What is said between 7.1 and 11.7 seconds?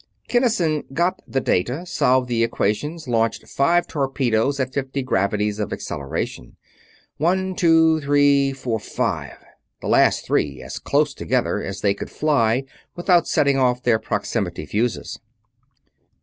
One... two three four five; the last three as close together